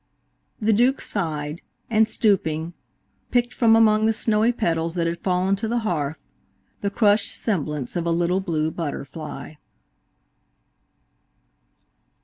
[0.59, 2.73] The Duke sighed, and stooping,
[3.29, 6.17] picked from among the snowy petals that had fallen to the hearth,
[6.79, 9.53] the crushed semblance of a little blue butterfly.